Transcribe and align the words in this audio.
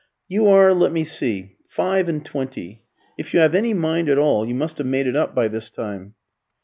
"You 0.27 0.47
are 0.47 0.73
let 0.73 0.91
me 0.91 1.03
see 1.03 1.57
five 1.63 2.09
and 2.09 2.25
twenty. 2.25 2.81
If 3.19 3.35
you 3.35 3.39
have 3.41 3.53
any 3.53 3.75
mind 3.75 4.09
at 4.09 4.17
all, 4.17 4.47
you 4.47 4.55
must 4.55 4.79
have 4.79 4.87
made 4.87 5.05
it 5.05 5.15
up 5.15 5.35
by 5.35 5.47
this 5.47 5.69
time." 5.69 6.15